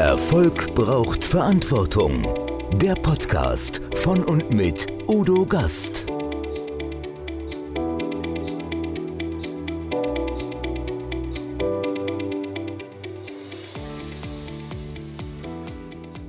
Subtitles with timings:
[0.00, 2.26] Erfolg braucht Verantwortung.
[2.72, 6.06] Der Podcast von und mit Udo Gast.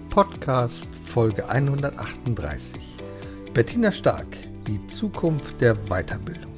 [0.09, 2.75] Podcast Folge 138.
[3.53, 4.27] Bettina Stark,
[4.67, 6.51] die Zukunft der Weiterbildung.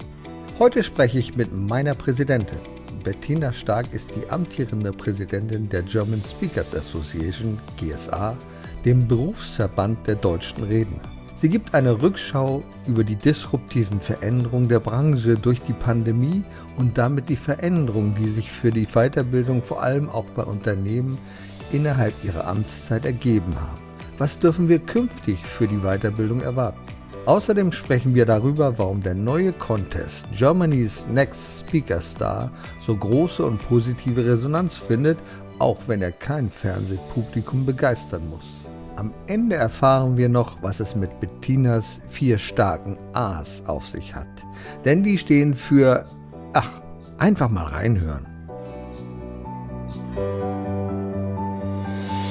[0.57, 2.72] Heute spreche ich mit meiner Präsidentin.
[3.03, 8.37] Bettina Stark ist die amtierende Präsidentin der German Speakers Association, GSA,
[8.85, 11.01] dem Berufsverband der deutschen Redner.
[11.35, 16.41] Sie gibt eine Rückschau über die disruptiven Veränderungen der Branche durch die Pandemie
[16.77, 21.17] und damit die Veränderungen, die sich für die Weiterbildung vor allem auch bei Unternehmen
[21.73, 23.81] innerhalb ihrer Amtszeit ergeben haben.
[24.17, 26.79] Was dürfen wir künftig für die Weiterbildung erwarten?
[27.25, 32.51] Außerdem sprechen wir darüber, warum der neue Contest Germany's Next Speaker Star
[32.85, 35.17] so große und positive Resonanz findet,
[35.57, 38.43] auch wenn er kein Fernsehpublikum begeistern muss.
[38.97, 44.27] Am Ende erfahren wir noch, was es mit Bettinas vier starken A's auf sich hat.
[44.83, 46.03] Denn die stehen für,
[46.51, 46.69] ach,
[47.17, 48.27] einfach mal reinhören.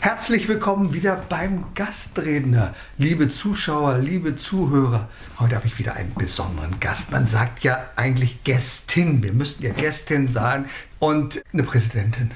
[0.00, 5.10] Herzlich willkommen wieder beim Gastredner, liebe Zuschauer, liebe Zuhörer.
[5.38, 7.12] Heute habe ich wieder einen besonderen Gast.
[7.12, 9.22] Man sagt ja eigentlich Gästin.
[9.22, 12.30] Wir müssten ja Gästin sagen und eine Präsidentin.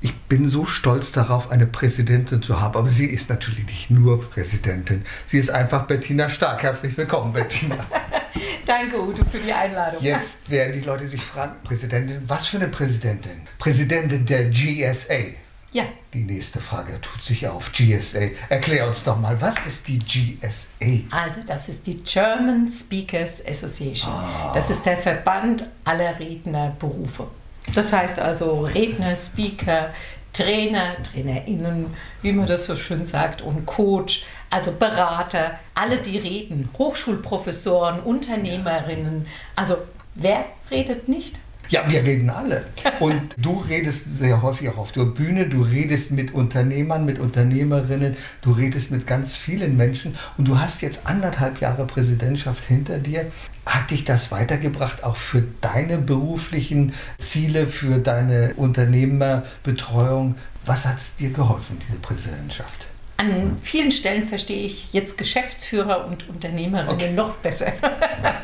[0.00, 4.20] Ich bin so stolz darauf, eine Präsidentin zu haben, aber sie ist natürlich nicht nur
[4.30, 5.04] Präsidentin.
[5.26, 6.62] Sie ist einfach Bettina Stark.
[6.62, 7.78] Herzlich willkommen, Bettina.
[8.64, 10.00] Danke, Ute, für die Einladung.
[10.04, 13.40] Jetzt werden die Leute sich fragen, Präsidentin, was für eine Präsidentin?
[13.58, 15.47] Präsidentin der GSA.
[15.72, 15.84] Ja.
[16.14, 17.72] Die nächste Frage tut sich auf.
[17.72, 18.30] GSA.
[18.48, 21.14] Erklär uns doch mal, was ist die GSA?
[21.14, 24.12] Also, das ist die German Speakers Association.
[24.12, 24.52] Ah.
[24.54, 27.26] Das ist der Verband aller Rednerberufe.
[27.74, 29.90] Das heißt also Redner, Speaker,
[30.32, 31.86] Trainer, TrainerInnen,
[32.22, 39.26] wie man das so schön sagt, und Coach, also Berater, alle, die reden, Hochschulprofessoren, Unternehmerinnen.
[39.56, 39.76] Also,
[40.14, 41.36] wer redet nicht?
[41.70, 42.64] Ja, wir reden alle.
[42.98, 48.16] Und du redest sehr häufig auch auf der Bühne, du redest mit Unternehmern, mit Unternehmerinnen,
[48.40, 53.26] du redest mit ganz vielen Menschen und du hast jetzt anderthalb Jahre Präsidentschaft hinter dir.
[53.66, 60.36] Hat dich das weitergebracht, auch für deine beruflichen Ziele, für deine Unternehmerbetreuung?
[60.64, 62.86] Was hat es dir geholfen, diese Präsidentschaft?
[63.18, 67.12] An vielen Stellen verstehe ich jetzt Geschäftsführer und Unternehmerinnen okay.
[67.12, 67.72] noch besser.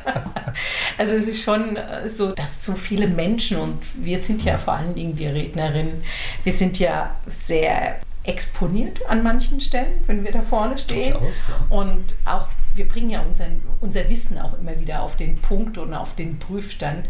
[0.99, 4.75] also es ist schon äh, so, dass so viele Menschen und wir sind ja vor
[4.75, 6.03] allen Dingen wir Rednerinnen,
[6.43, 11.15] wir sind ja sehr exponiert an manchen Stellen, wenn wir da vorne stehen.
[11.15, 11.67] Auch, ja.
[11.71, 13.47] Und auch wir bringen ja unser,
[13.81, 17.07] unser Wissen auch immer wieder auf den Punkt und auf den Prüfstand.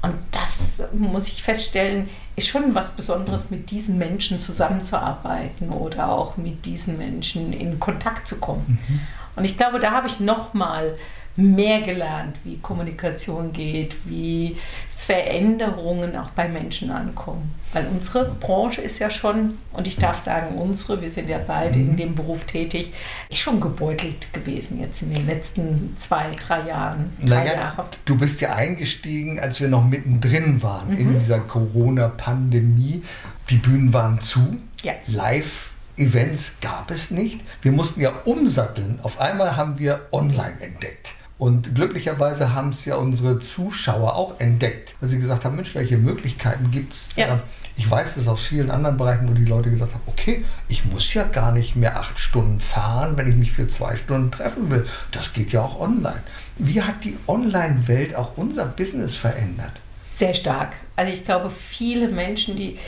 [0.00, 6.36] Und das muss ich feststellen, ist schon was Besonderes, mit diesen Menschen zusammenzuarbeiten oder auch
[6.36, 8.78] mit diesen Menschen in Kontakt zu kommen.
[8.88, 9.00] Mhm.
[9.34, 10.96] Und ich glaube, da habe ich noch mal
[11.38, 14.56] mehr gelernt, wie Kommunikation geht, wie
[14.96, 17.54] Veränderungen auch bei Menschen ankommen.
[17.72, 21.78] Weil unsere Branche ist ja schon, und ich darf sagen unsere, wir sind ja beide
[21.78, 21.96] in mhm.
[21.96, 22.92] dem Beruf tätig,
[23.30, 27.10] ist schon gebeutelt gewesen jetzt in den letzten zwei, drei Jahren.
[27.20, 27.86] Drei naja, Jahre.
[28.04, 30.98] Du bist ja eingestiegen, als wir noch mittendrin waren mhm.
[30.98, 33.02] in dieser Corona-Pandemie.
[33.48, 34.94] Die Bühnen waren zu, ja.
[35.06, 37.40] live Events gab es nicht.
[37.62, 38.98] Wir mussten ja umsatteln.
[39.02, 41.14] Auf einmal haben wir online entdeckt.
[41.38, 45.96] Und glücklicherweise haben es ja unsere Zuschauer auch entdeckt, weil sie gesagt haben, Mensch, welche
[45.96, 47.10] Möglichkeiten gibt es?
[47.14, 47.40] Ja.
[47.76, 51.14] Ich weiß das aus vielen anderen Bereichen, wo die Leute gesagt haben, okay, ich muss
[51.14, 54.84] ja gar nicht mehr acht Stunden fahren, wenn ich mich für zwei Stunden treffen will.
[55.12, 56.22] Das geht ja auch online.
[56.56, 59.72] Wie hat die Online-Welt auch unser Business verändert?
[60.12, 60.76] Sehr stark.
[60.96, 62.78] Also ich glaube, viele Menschen, die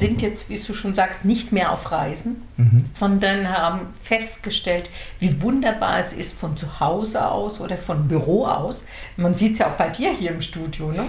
[0.00, 2.84] sind jetzt, wie du schon sagst, nicht mehr auf Reisen, mhm.
[2.92, 8.84] sondern haben festgestellt, wie wunderbar es ist, von zu Hause aus oder von Büro aus,
[9.16, 11.04] man sieht es ja auch bei dir hier im Studio, ne?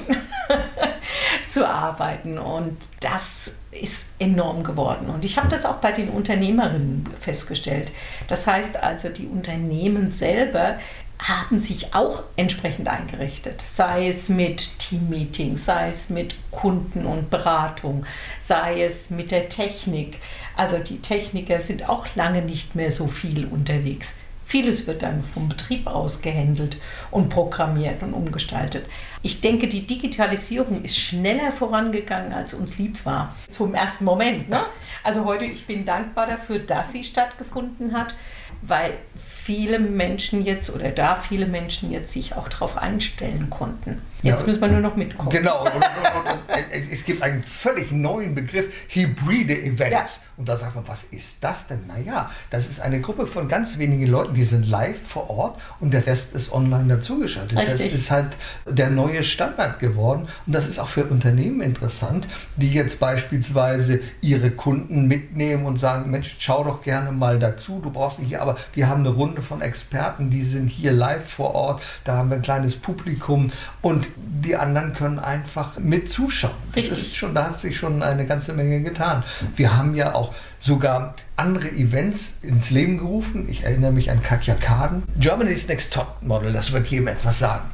[1.49, 2.37] zu arbeiten.
[2.37, 5.09] Und das ist enorm geworden.
[5.09, 7.91] Und ich habe das auch bei den Unternehmerinnen festgestellt.
[8.27, 10.77] Das heißt also, die Unternehmen selber
[11.21, 18.05] haben sich auch entsprechend eingerichtet, sei es mit Teammeetings, sei es mit Kunden und Beratung,
[18.39, 20.19] sei es mit der Technik.
[20.55, 24.15] Also die Techniker sind auch lange nicht mehr so viel unterwegs.
[24.51, 26.75] Vieles wird dann vom Betrieb aus gehandelt
[27.09, 28.85] und programmiert und umgestaltet.
[29.21, 33.33] Ich denke, die Digitalisierung ist schneller vorangegangen, als uns lieb war.
[33.47, 34.49] Zum ersten Moment.
[34.49, 34.59] Ne?
[35.05, 38.13] Also heute, ich bin dankbar dafür, dass sie stattgefunden hat,
[38.61, 44.01] weil viele Menschen jetzt oder da viele Menschen jetzt sich auch darauf einstellen konnten.
[44.21, 45.29] Jetzt ja, müssen wir nur noch mitkommen.
[45.29, 49.91] Genau, und, und, und, es gibt einen völlig neuen Begriff, hybride Events.
[49.91, 50.30] Ja.
[50.41, 51.85] Und da sagt man, was ist das denn?
[51.85, 55.91] Naja, das ist eine Gruppe von ganz wenigen Leuten, die sind live vor Ort und
[55.91, 57.55] der Rest ist online dazugeschaltet.
[57.55, 57.91] Richtig.
[57.91, 58.29] Das ist halt
[58.65, 60.27] der neue Standard geworden.
[60.47, 66.09] Und das ist auch für Unternehmen interessant, die jetzt beispielsweise ihre Kunden mitnehmen und sagen,
[66.09, 69.43] Mensch, schau doch gerne mal dazu, du brauchst nicht hier, aber wir haben eine Runde
[69.43, 73.51] von Experten, die sind hier live vor Ort, da haben wir ein kleines Publikum
[73.83, 76.55] und die anderen können einfach mit zuschauen.
[76.73, 79.23] Das ist schon, da hat sich schon eine ganze Menge getan.
[79.55, 83.47] Wir haben ja auch sogar andere Events ins Leben gerufen.
[83.49, 85.03] Ich erinnere mich an Katja Kaden.
[85.19, 87.69] Germany's Next Top Model, das wird jedem etwas sagen.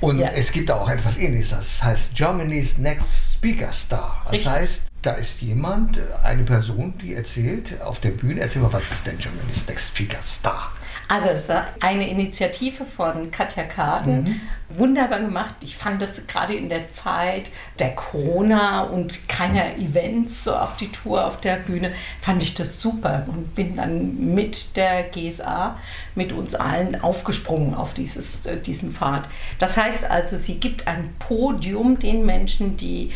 [0.00, 0.28] Und ja.
[0.28, 4.22] es gibt auch etwas ähnliches, das heißt Germany's Next Speaker Star.
[4.24, 4.50] Das Richtig.
[4.50, 9.06] heißt, da ist jemand, eine Person, die erzählt auf der Bühne, erzähl mal, was ist
[9.06, 10.72] denn Germany's Next Speaker Star?
[11.08, 14.40] Also es war eine Initiative von Katja Kaden, mhm.
[14.70, 15.54] wunderbar gemacht.
[15.60, 20.90] Ich fand das gerade in der Zeit der Corona und keiner Events so auf die
[20.90, 25.78] Tour, auf der Bühne, fand ich das super und bin dann mit der GSA,
[26.14, 29.28] mit uns allen aufgesprungen auf dieses, äh, diesen Pfad.
[29.58, 33.12] Das heißt also, sie gibt ein Podium den Menschen, die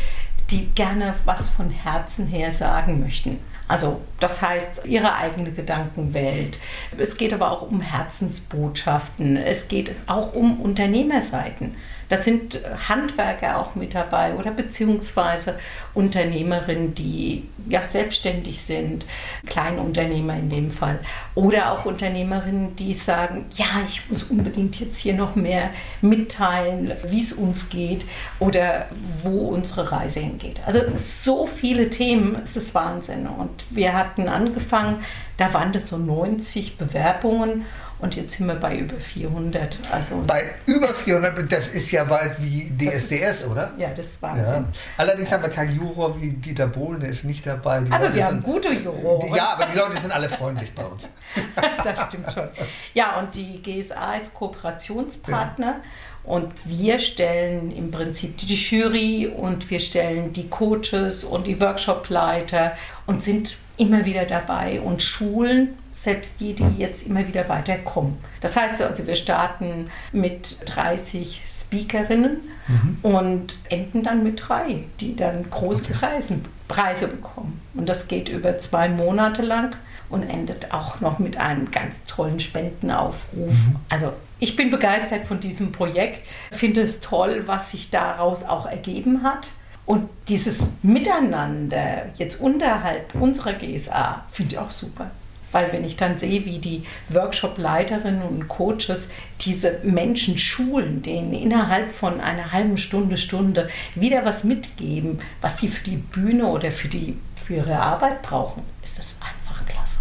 [0.51, 3.39] die gerne was von Herzen her sagen möchten.
[3.69, 6.59] Also das heißt ihre eigene Gedankenwelt.
[6.99, 9.37] Es geht aber auch um Herzensbotschaften.
[9.37, 11.75] Es geht auch um Unternehmerseiten.
[12.08, 15.58] Da sind Handwerker auch mit dabei oder beziehungsweise
[15.94, 19.06] Unternehmerinnen, die ja selbstständig sind,
[19.47, 21.00] Kleinunternehmer in dem Fall.
[21.35, 25.70] Oder auch Unternehmerinnen, die sagen, ja, ich muss unbedingt jetzt hier noch mehr
[26.00, 28.05] mitteilen, wie es uns geht
[28.38, 28.87] oder
[29.23, 30.61] wo unsere Reise hingeht.
[30.64, 30.81] Also
[31.25, 33.26] so viele Themen, es ist Wahnsinn.
[33.26, 34.99] Und wir hatten angefangen,
[35.37, 37.67] da waren das so 90 Bewerbungen
[37.99, 39.79] und jetzt sind wir bei über 400.
[39.91, 43.73] Also bei über 400, das ist ja weit wie DSDS, ist, oder?
[43.79, 44.67] Ja, das ist Wahnsinn.
[44.71, 44.79] Ja.
[44.99, 47.81] Allerdings haben wir keinen Juror wie Dieter Bohlen, der ist nicht dabei.
[47.81, 49.35] Die aber Leute wir haben gute Juroren.
[49.35, 51.09] Ja, aber die Leute sind alle freundlich bei uns.
[51.85, 52.49] das stimmt schon.
[52.93, 55.67] Ja, und die GSA ist Kooperationspartner.
[55.67, 55.81] Ja.
[56.25, 62.73] Und wir stellen im Prinzip die Jury und wir stellen die Coaches und die Workshopleiter
[63.07, 68.19] und sind immer wieder dabei und schulen selbst die, die jetzt immer wieder weiterkommen.
[68.41, 72.99] Das heißt also, wir starten mit 30 Speakerinnen mhm.
[73.03, 75.95] und enden dann mit drei, die dann große okay.
[75.95, 76.39] Preise,
[76.69, 77.61] Preise bekommen.
[77.75, 79.75] Und das geht über zwei Monate lang
[80.09, 83.51] und endet auch noch mit einem ganz tollen Spendenaufruf.
[83.51, 83.77] Mhm.
[83.89, 86.23] Also ich bin begeistert von diesem Projekt,
[86.53, 89.51] finde es toll, was sich daraus auch ergeben hat.
[89.87, 95.11] Und dieses Miteinander jetzt unterhalb unserer GSA finde ich auch super.
[95.53, 99.11] Weil wenn ich dann sehe, wie die Workshop-Leiterinnen und Coaches
[99.41, 105.69] diese Menschen schulen, denen innerhalb von einer halben Stunde, Stunde wieder was mitgeben, was die
[105.69, 110.01] für die Bühne oder für, die, für ihre Arbeit brauchen, ist das einfach klasse.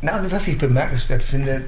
[0.00, 1.64] Na, und was ich bemerkenswert finde,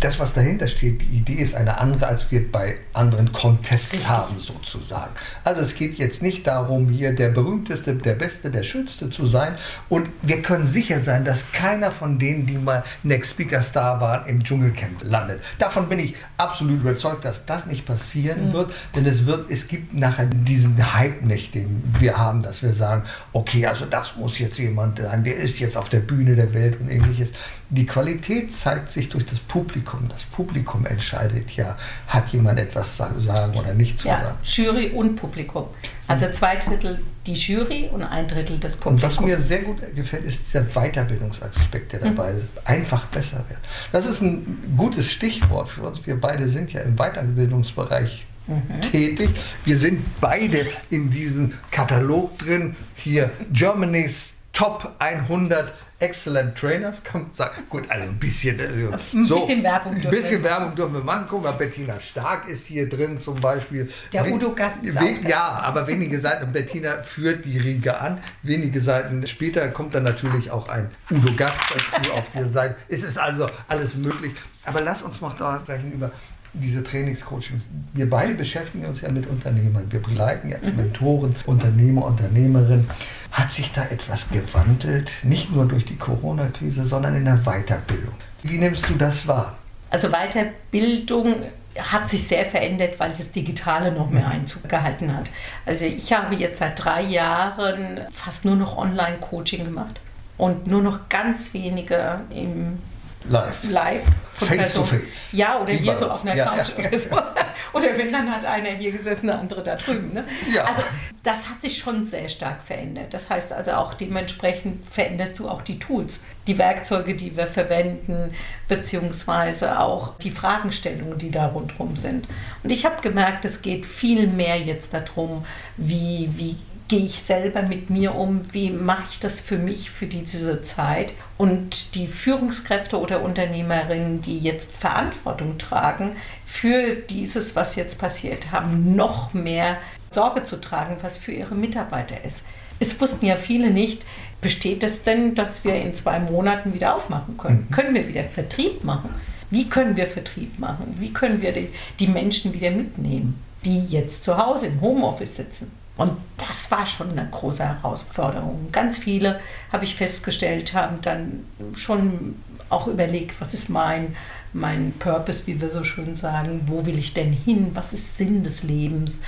[0.00, 4.08] das, was dahinter steht, die Idee ist eine andere, als wir bei anderen Contests Richtig.
[4.08, 5.12] haben, sozusagen.
[5.44, 9.56] Also es geht jetzt nicht darum, hier der berühmteste, der beste, der schönste zu sein.
[9.88, 14.26] Und wir können sicher sein, dass keiner von denen, die mal Next Speaker Star waren,
[14.26, 15.42] im Dschungelcamp landet.
[15.58, 18.52] Davon bin ich absolut überzeugt, dass das nicht passieren mhm.
[18.52, 22.74] wird, denn es wird, es gibt nachher diesen Hype nicht, den wir haben, dass wir
[22.74, 26.52] sagen, okay, also das muss jetzt jemand sein, der ist jetzt auf der Bühne der
[26.52, 27.30] Welt und ähnliches.
[27.70, 29.83] Die Qualität zeigt sich durch das Publikum.
[30.08, 31.76] Das Publikum entscheidet ja,
[32.08, 34.38] hat jemand etwas zu sagen oder nicht zu ja, sagen.
[34.42, 35.66] Jury und Publikum.
[36.06, 38.94] Also zwei Drittel die Jury und ein Drittel das Publikum.
[38.94, 42.42] Und was mir sehr gut gefällt, ist der Weiterbildungsaspekt, der dabei mhm.
[42.64, 43.60] einfach besser wird.
[43.92, 46.06] Das ist ein gutes Stichwort für uns.
[46.06, 48.82] Wir beide sind ja im Weiterbildungsbereich Mhm.
[48.82, 49.30] tätig.
[49.64, 52.76] Wir sind beide in diesem Katalog drin.
[52.94, 57.62] Hier Germany's Top 100 Excellent Trainers, kann man sagen.
[57.68, 61.04] Gut, also ein bisschen, also ein so, bisschen Werbung dürfen Ein bisschen Werbung dürfen wir
[61.04, 61.26] machen.
[61.28, 63.88] Guck mal, Bettina Stark ist hier drin zum Beispiel.
[64.12, 68.18] Der Udo Gast ist we, Ja, aber wenige Seiten, Bettina führt die Riege an.
[68.42, 72.76] Wenige Seiten später kommt dann natürlich auch ein Udo Gast dazu auf der Seite.
[72.88, 74.32] Es ist also alles möglich.
[74.64, 76.10] Aber lass uns noch da sprechen über
[76.54, 77.62] diese Trainingscoachings.
[77.92, 79.86] Wir beide beschäftigen uns ja mit Unternehmern.
[79.90, 80.76] Wir begleiten jetzt mhm.
[80.76, 82.88] Mentoren, Unternehmer, Unternehmerinnen.
[83.32, 88.14] Hat sich da etwas gewandelt, nicht nur durch die Corona-Krise, sondern in der Weiterbildung?
[88.42, 89.56] Wie nimmst du das wahr?
[89.90, 91.34] Also Weiterbildung
[91.78, 95.30] hat sich sehr verändert, weil das Digitale noch mehr Einzug gehalten hat.
[95.66, 100.00] Also ich habe jetzt seit drei Jahren fast nur noch Online-Coaching gemacht
[100.36, 102.78] und nur noch ganz wenige im
[103.28, 103.64] Live.
[103.68, 104.04] Live.
[104.32, 105.32] Face to face.
[105.32, 107.08] Ja, oder hier so auf einer Ja, Couch ja, oder so.
[107.72, 110.12] Oder wenn dann hat einer hier gesessen, der andere da drüben.
[110.12, 110.24] Ne?
[110.52, 110.64] Ja.
[110.64, 110.82] Also
[111.22, 113.12] das hat sich schon sehr stark verändert.
[113.12, 118.34] Das heißt also auch dementsprechend veränderst du auch die Tools, die Werkzeuge, die wir verwenden,
[118.68, 122.28] beziehungsweise auch die Fragestellungen, die da rundherum sind.
[122.62, 125.44] Und ich habe gemerkt, es geht viel mehr jetzt darum,
[125.76, 126.56] wie, wie
[126.88, 131.14] gehe ich selber mit mir um, wie mache ich das für mich, für diese Zeit.
[131.38, 138.94] Und die Führungskräfte oder Unternehmerinnen, die jetzt Verantwortung tragen für dieses, was jetzt passiert, haben
[138.94, 139.78] noch mehr
[140.10, 142.44] Sorge zu tragen, was für ihre Mitarbeiter ist.
[142.80, 144.04] Es wussten ja viele nicht,
[144.40, 147.68] besteht es denn, dass wir in zwei Monaten wieder aufmachen können?
[147.70, 149.14] Können wir wieder Vertrieb machen?
[149.50, 150.96] Wie können wir Vertrieb machen?
[150.98, 155.70] Wie können wir die, die Menschen wieder mitnehmen, die jetzt zu Hause im Homeoffice sitzen?
[155.96, 158.68] Und das war schon eine große Herausforderung.
[158.72, 159.40] Ganz viele,
[159.72, 161.44] habe ich festgestellt, haben dann
[161.76, 162.36] schon
[162.68, 164.16] auch überlegt, was ist mein,
[164.52, 168.42] mein Purpose, wie wir so schön sagen, wo will ich denn hin, was ist Sinn
[168.42, 169.22] des Lebens.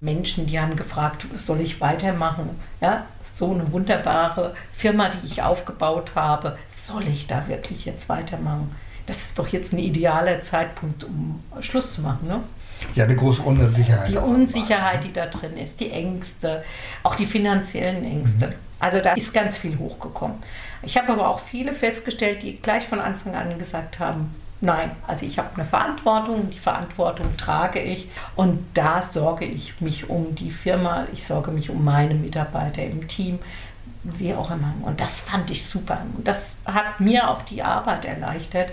[0.00, 2.50] Menschen, die haben gefragt, soll ich weitermachen?
[2.80, 8.74] Ja, so eine wunderbare Firma, die ich aufgebaut habe, soll ich da wirklich jetzt weitermachen?
[9.06, 12.26] Das ist doch jetzt ein idealer Zeitpunkt, um Schluss zu machen.
[12.26, 12.40] Ne?
[12.94, 14.08] Ja, eine große Unsicherheit.
[14.08, 14.16] Die.
[14.16, 16.64] Unsicherheit, die da drin ist, die Ängste,
[17.02, 18.54] auch die finanziellen Ängste.
[18.78, 20.38] Also da ist ganz viel hochgekommen.
[20.82, 25.24] Ich habe aber auch viele festgestellt, die gleich von Anfang an gesagt haben, nein, also
[25.24, 30.50] ich habe eine Verantwortung, die Verantwortung trage ich und da sorge ich mich um die
[30.50, 33.38] Firma, ich sorge mich um meine Mitarbeiter im Team,
[34.04, 34.74] wie auch immer.
[34.82, 36.00] Und das fand ich super.
[36.16, 38.72] Und das hat mir auch die Arbeit erleichtert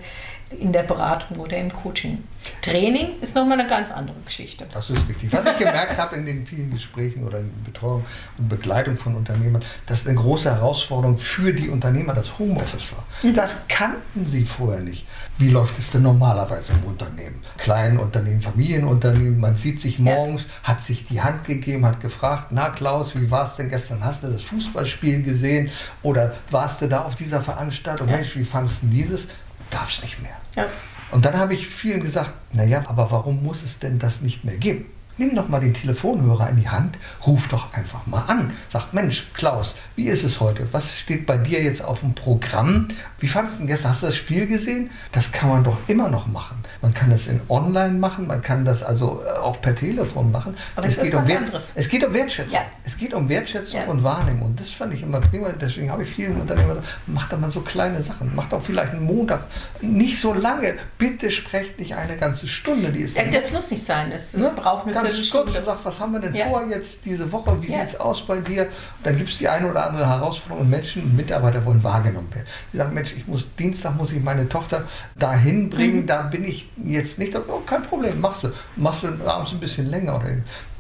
[0.52, 2.24] in der Beratung oder im Coaching.
[2.62, 4.66] Training ist nochmal eine ganz andere Geschichte.
[4.74, 5.32] Das ist richtig.
[5.32, 8.06] Was ich gemerkt habe in den vielen Gesprächen oder in Betreuung
[8.38, 13.34] und Begleitung von Unternehmern, dass eine große Herausforderung für die Unternehmer das Homeoffice war.
[13.34, 15.06] Das kannten sie vorher nicht.
[15.38, 17.42] Wie läuft es denn normalerweise im Unternehmen?
[17.58, 22.70] Kleinen Unternehmen, Familienunternehmen, man sieht sich morgens, hat sich die Hand gegeben, hat gefragt, na
[22.70, 24.04] Klaus, wie war es denn gestern?
[24.04, 25.70] Hast du das Fußballspiel gesehen?
[26.02, 28.10] Oder warst du da auf dieser Veranstaltung?
[28.10, 28.18] Ja.
[28.18, 29.28] Mensch, wie fandest du dieses?
[29.72, 30.36] Gab es nicht mehr.
[30.56, 30.68] Ja.
[31.12, 34.58] Und dann habe ich vielen gesagt, naja, aber warum muss es denn das nicht mehr
[34.58, 34.86] geben?
[35.20, 36.98] Nimm doch mal den Telefonhörer in die Hand,
[37.28, 38.54] ruf doch einfach mal an.
[38.70, 40.66] Sag, Mensch, Klaus, wie ist es heute?
[40.72, 42.88] Was steht bei dir jetzt auf dem Programm?
[43.20, 43.92] Wie fandest du denn gestern?
[43.92, 44.92] Hast du das Spiel gesehen?
[45.12, 46.58] Das kann man doch immer noch machen.
[46.82, 50.56] Man kann es in online machen, man kann das also äh, auch per Telefon machen.
[50.78, 51.74] Aber es ist um was Wert- anderes.
[51.76, 52.54] Es geht um Wertschätzung.
[52.54, 52.62] Ja.
[52.86, 53.88] Es geht um Wertschätzung Ja.
[53.88, 54.44] und Wahrnehmung.
[54.52, 55.50] Und das fand ich immer prima.
[55.50, 58.34] Deswegen habe ich vielen Unternehmern gesagt, macht doch mal so kleine Sachen.
[58.36, 59.42] Macht doch vielleicht einen Montag.
[59.82, 60.76] Nicht so lange.
[60.98, 62.94] Bitte sprecht nicht eine ganze Stunde.
[62.94, 64.14] Die ist Ja, das muss nicht sein.
[64.14, 64.52] Es, es Ne?
[64.56, 65.60] braucht eine Kurz Viertelstunde.
[65.60, 66.46] und sagt, was haben wir denn Ja.
[66.48, 67.62] vor jetzt diese Woche?
[67.62, 67.80] Wie Ja.
[67.80, 68.68] sieht es aus bei dir?
[69.04, 72.48] Dann gibt es die eine oder andere Herausforderung und Menschen und Mitarbeiter wollen wahrgenommen werden.
[72.74, 74.84] Die sagen, Mensch, ich muss Dienstag muss ich meine Tochter
[75.18, 75.70] dahin Mhm.
[75.70, 78.50] bringen, da bin ich jetzt nicht, oh, kein Problem, machst du.
[78.76, 80.16] Machst du abends ein bisschen länger.
[80.18, 80.30] Oder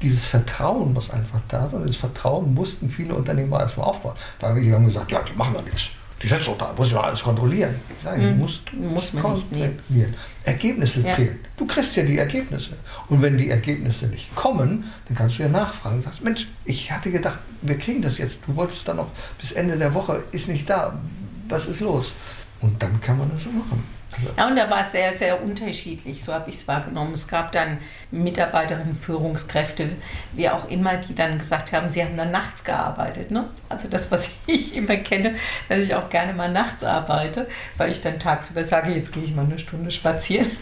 [0.01, 1.85] dieses Vertrauen muss einfach da sein.
[1.85, 4.15] Das Vertrauen mussten viele Unternehmer erstmal aufbauen.
[4.39, 5.89] Weil wir haben gesagt, ja, die machen doch nichts.
[6.21, 7.75] Die setzen doch da, muss ich doch alles kontrollieren.
[8.03, 8.39] Nein, Mhm.
[8.39, 10.13] musst du Muss man nicht, kontrollieren.
[10.49, 11.15] Ergebnisse Ja.
[11.15, 11.39] zählen.
[11.57, 12.71] Du kriegst ja die Ergebnisse.
[13.07, 16.01] Und wenn die Ergebnisse nicht kommen, dann kannst du ja nachfragen.
[16.03, 18.39] Sagst, Mensch, ich hatte gedacht, wir kriegen das jetzt.
[18.47, 20.99] Du wolltest dann noch bis Ende der Woche, ist nicht da.
[21.47, 22.13] Was ist los?
[22.61, 23.83] Und dann kann man das so machen.
[24.37, 26.23] Ja, und da war es sehr, sehr unterschiedlich.
[26.23, 27.13] So habe ich es wahrgenommen.
[27.13, 27.77] Es gab dann
[28.11, 29.89] Mitarbeiterinnen, Führungskräfte,
[30.33, 33.31] wie auch immer, die dann gesagt haben, sie haben dann nachts gearbeitet.
[33.31, 33.45] Ne?
[33.69, 35.35] Also das, was ich immer kenne,
[35.67, 37.47] dass ich auch gerne mal nachts arbeite,
[37.77, 40.47] weil ich dann tagsüber sage, jetzt gehe ich mal eine Stunde spazieren.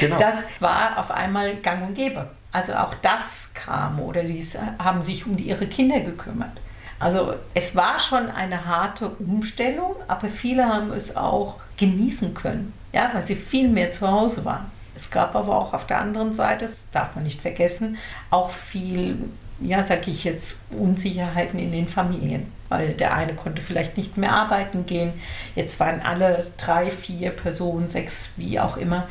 [0.00, 0.18] Genau.
[0.18, 2.28] Das war auf einmal gang und gäbe.
[2.50, 4.44] Also auch das kam oder sie
[4.78, 6.60] haben sich um ihre Kinder gekümmert.
[7.04, 13.10] Also es war schon eine harte Umstellung, aber viele haben es auch genießen können, ja,
[13.12, 14.72] weil sie viel mehr zu Hause waren.
[14.96, 17.98] Es gab aber auch auf der anderen Seite, das darf man nicht vergessen,
[18.30, 19.18] auch viel,
[19.60, 22.50] ja, sag ich jetzt, Unsicherheiten in den Familien.
[22.70, 25.12] Weil der eine konnte vielleicht nicht mehr arbeiten gehen.
[25.54, 29.08] Jetzt waren alle drei, vier Personen, sechs, wie auch immer,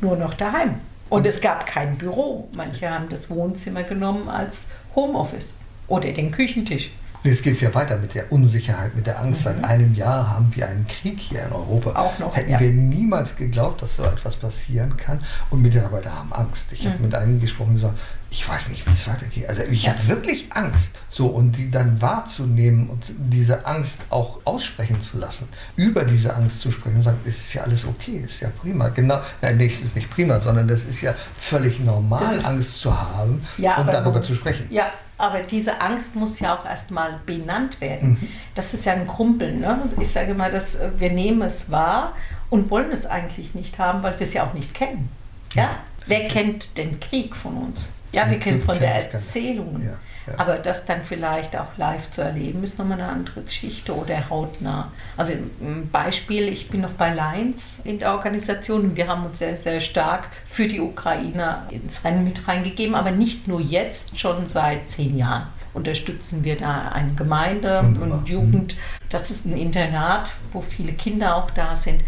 [0.00, 0.80] nur noch daheim.
[1.08, 2.48] Und es gab kein Büro.
[2.56, 4.66] Manche haben das Wohnzimmer genommen als
[4.96, 5.54] Homeoffice
[5.86, 6.90] oder den Küchentisch.
[7.24, 9.40] Und jetzt geht es ja weiter mit der Unsicherheit, mit der Angst.
[9.40, 9.44] Mhm.
[9.44, 11.98] Seit einem Jahr haben wir einen Krieg hier in Europa.
[11.98, 12.36] Auch noch.
[12.36, 12.60] Hätten ja.
[12.60, 15.20] wir niemals geglaubt, dass so etwas passieren kann.
[15.50, 16.72] Und Mitarbeiter haben Angst.
[16.72, 16.90] Ich mhm.
[16.90, 17.98] habe mit einem gesprochen und gesagt,
[18.30, 19.48] ich weiß nicht, wie es weitergeht.
[19.48, 19.92] Also ich ja.
[19.92, 20.90] habe wirklich Angst.
[21.08, 26.60] So, und die dann wahrzunehmen und diese Angst auch aussprechen zu lassen, über diese Angst
[26.60, 28.88] zu sprechen und sagen, es ist ja alles okay, ist ja prima.
[28.90, 33.42] Genau, nein, nichts ist nicht prima, sondern das ist ja völlig normal, Angst zu haben
[33.56, 34.66] ja, und darüber zu sprechen.
[34.70, 38.10] Ja, aber diese Angst muss ja auch erstmal benannt werden.
[38.10, 38.28] Mhm.
[38.54, 39.60] Das ist ja ein Krumpeln.
[39.60, 39.78] Ne?
[40.00, 42.14] Ich sage mal, dass äh, wir nehmen es wahr
[42.48, 45.10] und wollen es eigentlich nicht haben, weil wir es ja auch nicht kennen.
[45.54, 45.62] Ja?
[45.62, 45.70] ja.
[46.06, 47.88] Wer kennt den Krieg von uns?
[48.12, 49.82] Ja, wir kennen es von der Erzählung.
[49.84, 49.98] Ja,
[50.30, 50.38] ja.
[50.38, 54.92] Aber das dann vielleicht auch live zu erleben, ist nochmal eine andere Geschichte oder hautnah.
[55.16, 59.38] Also ein Beispiel, ich bin noch bei Lions in der Organisation und wir haben uns
[59.38, 64.46] sehr, sehr stark für die Ukrainer ins Rennen mit reingegeben, aber nicht nur jetzt, schon
[64.46, 68.18] seit zehn Jahren unterstützen wir da eine Gemeinde Wunderbar.
[68.18, 68.76] und Jugend.
[69.10, 72.02] Das ist ein Internat, wo viele Kinder auch da sind.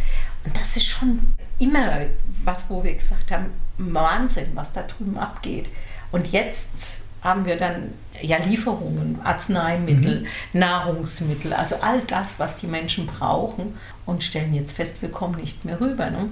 [0.45, 1.21] Und das ist schon
[1.59, 2.00] immer
[2.45, 3.47] was, wo wir gesagt haben,
[3.79, 5.71] Wahnsinn, was da drüben abgeht.
[6.11, 10.59] Und jetzt haben wir dann ja Lieferungen, Arzneimittel, mhm.
[10.59, 15.65] Nahrungsmittel, also all das, was die Menschen brauchen und stellen jetzt fest, wir kommen nicht
[15.65, 16.11] mehr rüber.
[16.11, 16.29] Ne?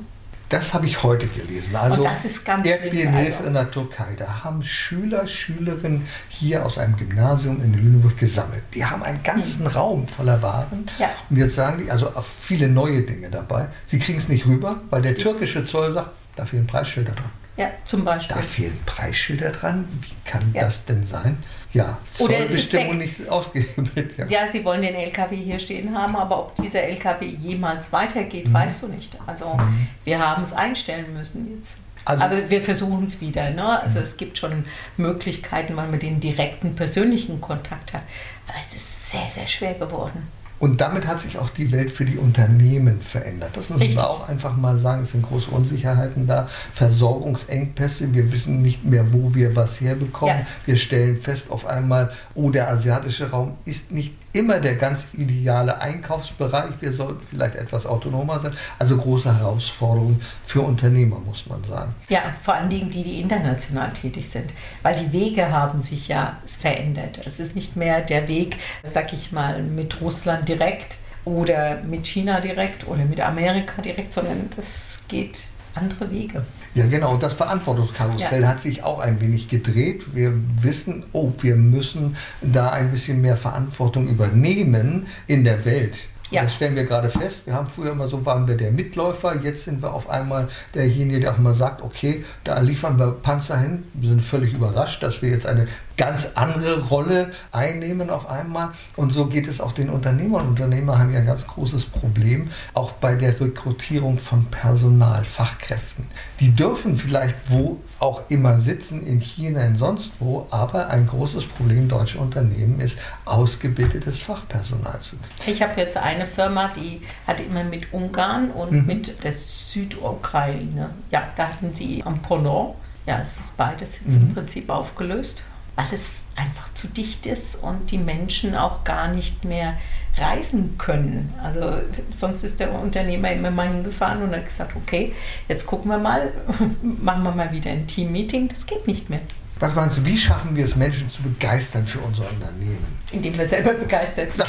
[0.49, 1.76] Das habe ich heute gelesen.
[1.76, 3.49] Also und das ist ganz Erdbebenhilfe also.
[3.49, 4.14] in der Türkei.
[4.16, 8.62] Da haben Schüler, Schülerinnen hier aus einem Gymnasium in Lüneburg gesammelt.
[8.73, 9.71] Die haben einen ganzen mhm.
[9.71, 10.87] Raum voller Waren.
[10.99, 11.11] Ja.
[11.28, 13.68] Und jetzt sagen die, also viele neue Dinge dabei.
[13.85, 17.30] Sie kriegen es nicht rüber, weil der türkische Zoll sagt, da fehlen Preisschilder dran.
[17.58, 18.36] Ja, zum Beispiel.
[18.36, 19.88] Da fehlen Preisschilder dran.
[20.00, 20.62] Wie kann ja.
[20.62, 21.42] das denn sein?
[21.72, 24.16] Ja, Zollbestimmung nicht ausgehebelt.
[24.16, 24.26] Ja.
[24.26, 28.54] ja, Sie wollen den LKW hier stehen haben, aber ob dieser LKW jemals weitergeht, mhm.
[28.54, 29.16] weißt du nicht.
[29.26, 29.88] Also mhm.
[30.04, 31.76] wir haben es einstellen müssen jetzt.
[32.04, 33.50] Also, aber wir versuchen es wieder.
[33.50, 33.82] Ne?
[33.82, 34.04] Also mhm.
[34.04, 34.64] es gibt schon
[34.96, 38.02] Möglichkeiten, weil man den direkten persönlichen Kontakt hat.
[38.46, 40.28] Aber es ist sehr, sehr schwer geworden.
[40.58, 43.50] Und damit hat sich auch die Welt für die Unternehmen verändert.
[43.54, 43.98] Das müssen Richtig.
[43.98, 45.02] wir auch einfach mal sagen.
[45.02, 48.12] Es sind große Unsicherheiten da, Versorgungsengpässe.
[48.12, 50.38] Wir wissen nicht mehr, wo wir was herbekommen.
[50.38, 50.46] Ja.
[50.66, 55.80] Wir stellen fest auf einmal, oh, der asiatische Raum ist nicht immer der ganz ideale
[55.80, 56.75] Einkaufsbereich.
[56.80, 58.52] Wir sollten vielleicht etwas autonomer sein.
[58.78, 61.94] Also große Herausforderungen für Unternehmer, muss man sagen.
[62.08, 64.52] Ja, vor allen Dingen die, die international tätig sind.
[64.82, 67.20] Weil die Wege haben sich ja verändert.
[67.26, 72.40] Es ist nicht mehr der Weg, sag ich mal, mit Russland direkt oder mit China
[72.40, 75.46] direkt oder mit Amerika direkt, sondern das geht
[75.78, 76.42] andere Wege.
[76.74, 77.14] Ja, genau.
[77.14, 78.48] Und das Verantwortungskarussell ja.
[78.48, 80.14] hat sich auch ein wenig gedreht.
[80.14, 85.96] Wir wissen, oh, wir müssen da ein bisschen mehr Verantwortung übernehmen in der Welt.
[86.30, 86.42] Ja.
[86.42, 87.46] Das stellen wir gerade fest.
[87.46, 91.20] Wir haben früher immer so, waren wir der Mitläufer, jetzt sind wir auf einmal derjenige,
[91.20, 93.84] der auch mal sagt, okay, da liefern wir Panzer hin.
[93.94, 98.70] Wir sind völlig überrascht, dass wir jetzt eine ganz andere Rolle einnehmen auf einmal.
[98.96, 100.48] Und so geht es auch den Unternehmern.
[100.48, 106.06] Unternehmer haben ja ein ganz großes Problem, auch bei der Rekrutierung von Personal, Fachkräften.
[106.40, 111.44] Die dürfen vielleicht wo auch immer sitzen, in China, in sonst wo, aber ein großes
[111.46, 115.52] Problem deutscher Unternehmen ist, ausgebildetes Fachpersonal zu kriegen.
[115.52, 118.87] Ich habe jetzt eine Firma, die hat immer mit Ungarn und mhm.
[118.87, 124.28] mit der Südukraine, ja, da hatten sie am Pendant, ja, es ist beides jetzt mhm.
[124.28, 125.42] im Prinzip aufgelöst
[125.78, 129.74] weil es einfach zu dicht ist und die Menschen auch gar nicht mehr
[130.16, 131.32] reisen können.
[131.40, 135.14] Also sonst ist der Unternehmer immer mal hingefahren und hat gesagt, okay,
[135.46, 136.32] jetzt gucken wir mal,
[136.82, 138.48] machen wir mal wieder ein Team-Meeting.
[138.48, 139.20] Das geht nicht mehr.
[139.60, 142.98] Was meinst du, wie schaffen wir es, Menschen zu begeistern für unser Unternehmen?
[143.12, 144.46] Indem wir selber begeistert sind.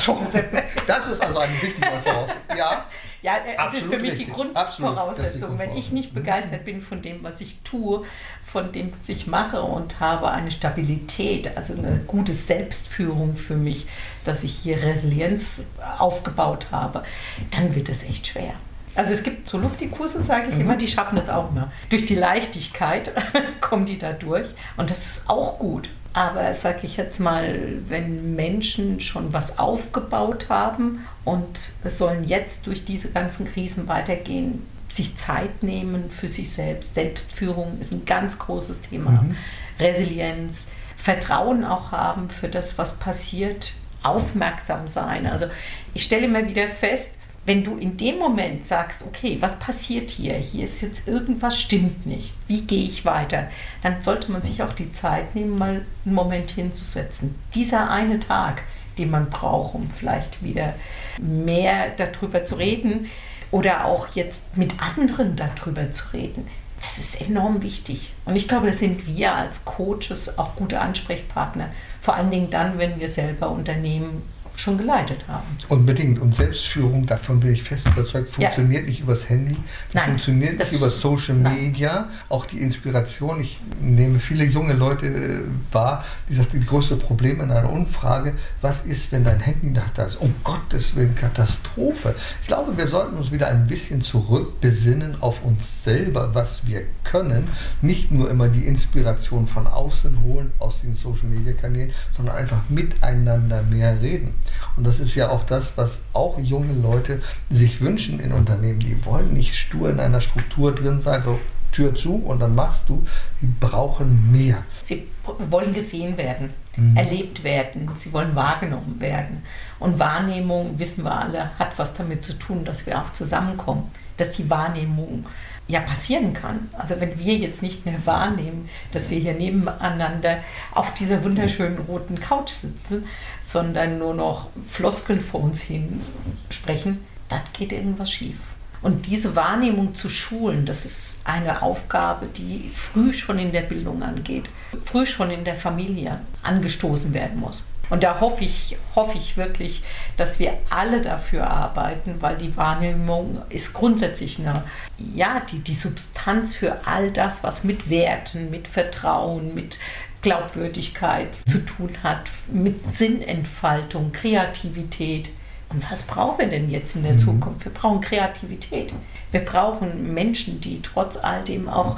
[0.87, 2.57] Das, ist also eine wichtige Voraussetzung.
[2.57, 2.85] Ja,
[3.21, 4.27] ja es ist für mich richtig.
[4.27, 5.57] die Grundvoraussetzung.
[5.57, 8.05] Wenn ich nicht begeistert bin von dem, was ich tue,
[8.43, 13.87] von dem, was ich mache und habe eine Stabilität, also eine gute Selbstführung für mich,
[14.25, 15.63] dass ich hier Resilienz
[15.97, 17.03] aufgebaut habe,
[17.51, 18.53] dann wird es echt schwer.
[18.99, 20.61] Also es gibt so Lufti-Kurse, sage ich mhm.
[20.61, 21.71] immer, die schaffen das auch immer.
[21.87, 23.13] Durch die Leichtigkeit
[23.61, 25.89] kommen die da durch und das ist auch gut.
[26.11, 32.67] Aber sage ich jetzt mal, wenn Menschen schon was aufgebaut haben und es sollen jetzt
[32.67, 36.93] durch diese ganzen Krisen weitergehen, sich Zeit nehmen für sich selbst.
[36.93, 39.11] Selbstführung ist ein ganz großes Thema.
[39.11, 39.37] Mhm.
[39.79, 43.71] Resilienz, Vertrauen auch haben für das, was passiert,
[44.03, 45.25] aufmerksam sein.
[45.25, 45.45] Also
[45.93, 47.11] ich stelle immer wieder fest,
[47.49, 50.35] wenn du in dem Moment sagst, okay, was passiert hier?
[50.35, 52.35] Hier ist jetzt irgendwas stimmt nicht.
[52.45, 53.47] Wie gehe ich weiter?
[53.81, 57.33] Dann sollte man sich auch die Zeit nehmen, mal einen Moment hinzusetzen.
[57.55, 58.61] Dieser eine Tag,
[58.99, 60.75] den man braucht, um vielleicht wieder
[61.17, 63.09] mehr darüber zu reden
[63.49, 66.45] oder auch jetzt mit anderen darüber zu reden.
[66.79, 68.13] Das ist enorm wichtig.
[68.25, 71.69] Und ich glaube, das sind wir als Coaches auch gute Ansprechpartner.
[71.99, 74.21] Vor allen Dingen dann, wenn wir selber Unternehmen
[74.59, 75.45] schon geleitet haben.
[75.69, 76.19] Unbedingt.
[76.19, 78.89] Und Selbstführung, davon bin ich fest überzeugt, funktioniert ja.
[78.89, 79.57] nicht übers Handy,
[79.93, 81.93] Nein, funktioniert nicht über Social Media.
[81.93, 82.05] Nein.
[82.29, 85.39] Auch die Inspiration, ich nehme viele junge Leute äh,
[85.71, 89.89] wahr, die sagen, die größte Problem in einer Umfrage, was ist, wenn dein Handy nach
[89.89, 90.17] da ist?
[90.17, 92.15] Um Gottes Willen, Katastrophe.
[92.41, 97.47] Ich glaube, wir sollten uns wieder ein bisschen zurückbesinnen auf uns selber, was wir können.
[97.81, 102.61] Nicht nur immer die Inspiration von außen holen, aus den Social Media Kanälen, sondern einfach
[102.69, 104.33] miteinander mehr reden.
[104.75, 108.79] Und das ist ja auch das, was auch junge Leute sich wünschen in Unternehmen.
[108.79, 111.39] Die wollen nicht stur in einer Struktur drin sein, so
[111.71, 113.03] Tür zu und dann machst du.
[113.41, 114.63] Die brauchen mehr.
[114.83, 115.07] Sie
[115.49, 116.97] wollen gesehen werden, mhm.
[116.97, 119.43] erlebt werden, sie wollen wahrgenommen werden.
[119.79, 124.31] Und Wahrnehmung, wissen wir alle, hat was damit zu tun, dass wir auch zusammenkommen, dass
[124.31, 125.25] die Wahrnehmung
[125.69, 126.67] ja passieren kann.
[126.77, 130.39] Also wenn wir jetzt nicht mehr wahrnehmen, dass wir hier nebeneinander
[130.71, 133.05] auf dieser wunderschönen roten Couch sitzen,
[133.45, 136.01] sondern nur noch Floskeln vor uns hin
[136.49, 138.39] sprechen, dann geht irgendwas schief.
[138.81, 144.01] Und diese Wahrnehmung zu schulen, das ist eine Aufgabe, die früh schon in der Bildung
[144.01, 144.49] angeht,
[144.83, 147.63] früh schon in der Familie angestoßen werden muss.
[147.89, 149.83] Und da hoffe ich, hoffe ich wirklich,
[150.17, 154.63] dass wir alle dafür arbeiten, weil die Wahrnehmung ist grundsätzlich eine,
[154.97, 159.79] ja, die, die Substanz für all das, was mit Werten, mit Vertrauen, mit
[160.21, 165.31] Glaubwürdigkeit zu tun hat, mit Sinnentfaltung, Kreativität.
[165.69, 167.19] Und was brauchen wir denn jetzt in der mhm.
[167.19, 167.65] Zukunft?
[167.65, 168.93] Wir brauchen Kreativität.
[169.31, 171.97] Wir brauchen Menschen, die trotz all dem auch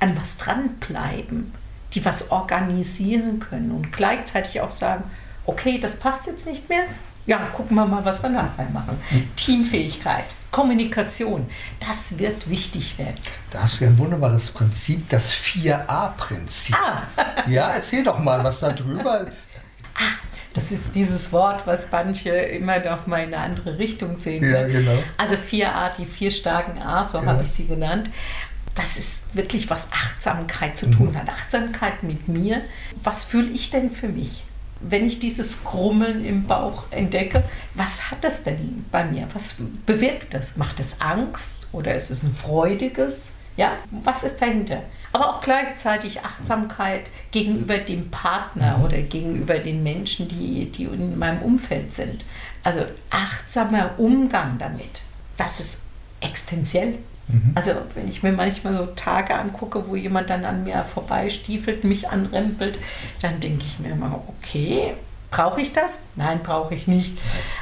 [0.00, 1.52] an was dranbleiben,
[1.94, 5.04] die was organisieren können und gleichzeitig auch sagen,
[5.46, 6.84] okay, das passt jetzt nicht mehr,
[7.26, 8.98] ja, gucken wir mal, was wir nachher machen.
[9.10, 9.36] Mhm.
[9.36, 13.18] Teamfähigkeit, Kommunikation, das wird wichtig werden.
[13.50, 16.74] Da hast du ein wunderbares Prinzip, das 4a-Prinzip.
[16.74, 17.02] Ah.
[17.48, 19.26] ja, erzähl doch mal was darüber.
[19.94, 20.00] Ah,
[20.52, 24.44] das ist dieses Wort, was manche immer noch mal in eine andere Richtung sehen.
[24.44, 24.98] Ja, genau.
[25.16, 27.26] Also 4a, die vier starken A, so ja.
[27.26, 28.10] habe ich sie genannt.
[28.74, 31.18] Das ist wirklich, was Achtsamkeit zu tun mhm.
[31.18, 31.28] hat.
[31.28, 32.62] Achtsamkeit mit mir.
[33.02, 34.44] Was fühle ich denn für mich?
[34.88, 39.28] Wenn ich dieses Grummeln im Bauch entdecke, was hat das denn bei mir?
[39.32, 40.56] Was bewirkt das?
[40.56, 43.32] Macht es Angst oder ist es ein freudiges?
[43.56, 44.82] Ja, was ist dahinter?
[45.12, 48.84] Aber auch gleichzeitig Achtsamkeit gegenüber dem Partner mhm.
[48.84, 52.24] oder gegenüber den Menschen, die, die in meinem Umfeld sind.
[52.62, 55.02] Also achtsamer Umgang damit.
[55.36, 55.82] Das ist
[56.20, 56.98] existenziell.
[57.28, 57.52] Mhm.
[57.54, 62.08] Also wenn ich mir manchmal so Tage angucke, wo jemand dann an mir vorbeistiefelt, mich
[62.08, 62.78] anrempelt,
[63.20, 64.94] dann denke ich mir immer, okay,
[65.32, 65.98] Brauche ich das?
[66.14, 67.18] Nein, brauche ich nicht.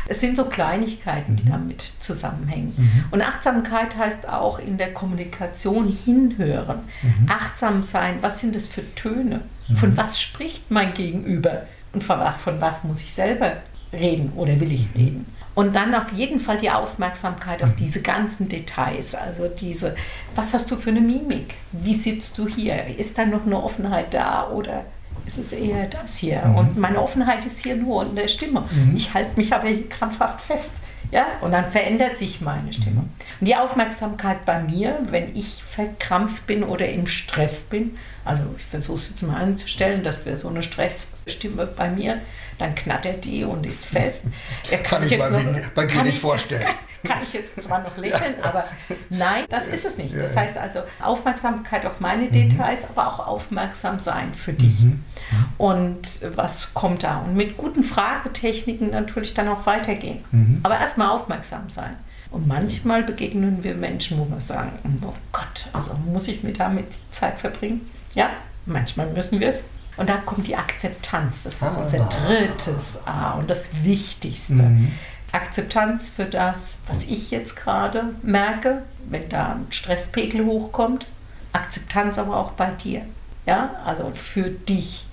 [0.08, 1.50] Es sind so Kleinigkeiten, die mhm.
[1.50, 2.74] damit zusammenhängen.
[2.76, 3.04] Mhm.
[3.12, 6.80] Und Achtsamkeit heißt auch in der Kommunikation hinhören.
[7.00, 7.28] Mhm.
[7.30, 9.42] Achtsam sein, was sind das für Töne?
[9.68, 9.76] Mhm.
[9.76, 11.62] Von was spricht mein Gegenüber?
[11.92, 13.52] Und von, von was muss ich selber
[13.92, 15.00] reden oder will ich mhm.
[15.00, 15.26] reden?
[15.54, 17.76] Und dann auf jeden Fall die Aufmerksamkeit auf mhm.
[17.76, 19.14] diese ganzen Details.
[19.14, 19.94] Also diese,
[20.34, 21.54] was hast du für eine Mimik?
[21.72, 22.86] Wie sitzt du hier?
[22.98, 24.84] Ist da noch eine Offenheit da oder
[25.26, 26.44] ist es eher das hier?
[26.44, 26.56] Mhm.
[26.56, 28.64] Und meine Offenheit ist hier nur in der Stimme.
[28.70, 28.96] Mhm.
[28.96, 30.70] Ich halte mich aber hier krampfhaft fest.
[31.12, 33.00] Ja, und dann verändert sich meine Stimme.
[33.00, 33.10] Mhm.
[33.40, 38.64] Und die Aufmerksamkeit bei mir, wenn ich verkrampft bin oder im Stress bin, also ich
[38.64, 40.62] versuche es jetzt mal anzustellen, dass wir so eine
[41.30, 42.20] Stressstimme bei mir,
[42.58, 44.22] dann knattert die und ist fest.
[44.70, 46.66] Ja, kann, kann ich, jetzt noch, bei dir nicht vorstellen.
[47.04, 48.64] kann ich jetzt zwar noch lächeln, aber
[49.08, 50.14] nein, das ist es nicht.
[50.14, 52.32] Das heißt also Aufmerksamkeit auf meine mhm.
[52.32, 54.80] Details, aber auch aufmerksam sein für dich.
[54.80, 55.02] Mhm.
[55.56, 57.18] Und was kommt da?
[57.18, 60.24] Und mit guten Fragetechniken natürlich dann auch weitergehen.
[60.30, 60.60] Mhm.
[60.62, 61.96] Aber erstmal aufmerksam sein.
[62.30, 66.86] Und manchmal begegnen wir Menschen, wo wir sagen, oh Gott, also muss ich mir damit
[67.10, 67.90] Zeit verbringen?
[68.14, 68.30] Ja,
[68.66, 69.64] manchmal müssen wir es.
[70.00, 71.42] Und da kommt die Akzeptanz.
[71.42, 74.54] Das ist unser drittes A und das Wichtigste.
[74.54, 74.92] Mhm.
[75.30, 81.04] Akzeptanz für das, was ich jetzt gerade merke, wenn da ein Stresspegel hochkommt.
[81.52, 83.02] Akzeptanz aber auch bei dir.
[83.44, 85.04] Ja, also für dich.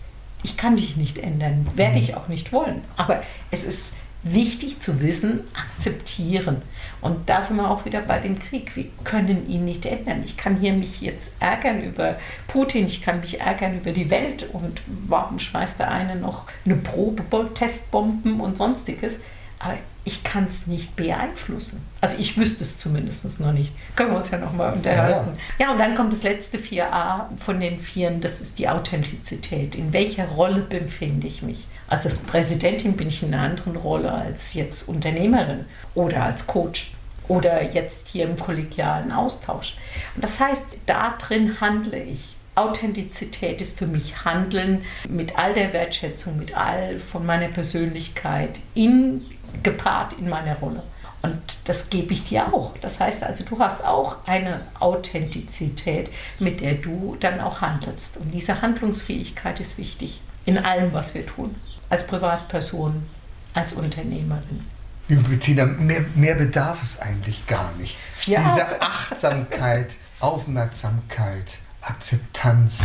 [0.42, 2.82] Ich kann dich nicht ändern, werde ich auch nicht wollen.
[2.96, 3.22] Aber
[3.52, 3.92] es ist
[4.24, 6.62] wichtig zu wissen, akzeptieren.
[7.02, 8.76] Und da sind wir auch wieder bei dem Krieg.
[8.76, 10.22] Wir können ihn nicht ändern.
[10.26, 14.50] Ich kann hier mich jetzt ärgern über Putin, ich kann mich ärgern über die Welt
[14.52, 19.20] und warum schmeißt der eine noch eine Probe, Testbomben und sonstiges.
[19.60, 21.84] Aber ich kann es nicht beeinflussen.
[22.00, 23.74] Also ich wüsste es zumindest noch nicht.
[23.96, 25.32] Können wir uns ja nochmal unterhalten.
[25.60, 25.66] Ja, ja.
[25.66, 29.76] ja, und dann kommt das letzte 4a von den Vieren, das ist die Authentizität.
[29.76, 31.66] In welcher Rolle befinde ich mich?
[31.88, 36.94] Also als Präsidentin bin ich in einer anderen Rolle als jetzt Unternehmerin oder als Coach
[37.28, 39.76] oder jetzt hier im kollegialen Austausch.
[40.16, 42.37] Und das heißt, da drin handle ich.
[42.58, 49.26] Authentizität ist für mich Handeln mit all der Wertschätzung, mit all von meiner Persönlichkeit in,
[49.64, 50.84] gepaart in meiner Rolle.
[51.22, 52.78] Und das gebe ich dir auch.
[52.80, 58.18] Das heißt also, du hast auch eine Authentizität, mit der du dann auch handelst.
[58.18, 61.56] Und diese Handlungsfähigkeit ist wichtig in allem, was wir tun.
[61.90, 63.08] Als Privatperson,
[63.54, 64.66] als Unternehmerin.
[65.10, 67.98] Liebe Bettina, mehr, mehr bedarf es eigentlich gar nicht.
[68.26, 68.42] Ja.
[68.42, 72.80] Diese Achtsamkeit, Aufmerksamkeit, Akzeptanz,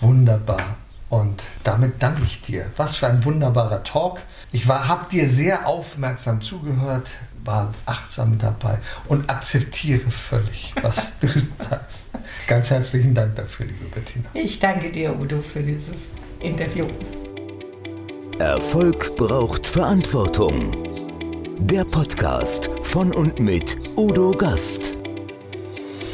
[0.00, 0.76] wunderbar.
[1.08, 2.66] Und damit danke ich dir.
[2.76, 4.20] Was für ein wunderbarer Talk.
[4.50, 7.08] Ich habe dir sehr aufmerksam zugehört,
[7.44, 12.06] war achtsam dabei und akzeptiere völlig, was du sagst.
[12.48, 14.24] Ganz herzlichen Dank dafür, liebe Bettina.
[14.34, 16.86] Ich danke dir, Udo, für dieses Interview.
[18.38, 20.88] Erfolg braucht Verantwortung.
[21.58, 24.96] Der Podcast von und mit Udo Gast.